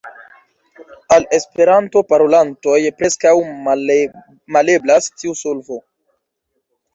Al 1.17 1.25
Esperanto-parolantoj 1.39 2.79
preskaŭ 3.03 3.35
maleblas 4.57 5.11
tiu 5.21 5.37
solvo. 5.43 5.79